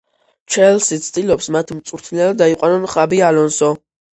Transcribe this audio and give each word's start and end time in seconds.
ჩელსი 0.53 0.97
ცდილობს 1.07 1.49
მათ 1.57 1.75
მწვრთნელად 1.81 2.43
აიყვანონ 2.47 2.91
ხაბი 2.95 3.25
ალონსო 3.31 3.75